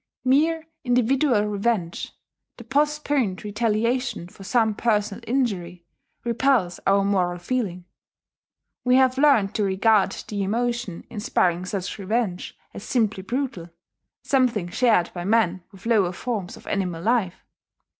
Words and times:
Mere 0.25 0.67
individual 0.83 1.43
revenge 1.45 2.11
the 2.57 2.63
postponed 2.63 3.43
retaliation 3.45 4.27
for 4.27 4.43
some 4.43 4.73
personal 4.73 5.23
injury 5.27 5.85
repels 6.23 6.79
our 6.87 7.03
moral 7.05 7.37
feeling: 7.37 7.85
we 8.83 8.95
have 8.95 9.19
learned 9.19 9.53
to 9.53 9.63
regard 9.63 10.13
the 10.27 10.41
emotion 10.41 11.05
inspiring 11.11 11.65
such 11.67 11.99
revenge 11.99 12.57
as 12.73 12.83
simply 12.83 13.21
brutal 13.21 13.69
something 14.23 14.69
shared 14.69 15.11
by 15.13 15.23
man 15.23 15.63
with 15.71 15.85
lower 15.85 16.13
forms 16.13 16.57
of 16.57 16.65
animal 16.65 17.03
life. 17.03 17.45